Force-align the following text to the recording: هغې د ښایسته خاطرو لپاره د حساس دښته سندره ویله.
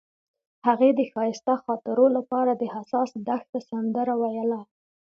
هغې 0.67 0.89
د 0.95 1.01
ښایسته 1.11 1.53
خاطرو 1.63 2.05
لپاره 2.17 2.51
د 2.55 2.63
حساس 2.73 3.09
دښته 3.27 3.59
سندره 3.69 4.13
ویله. 4.21 4.61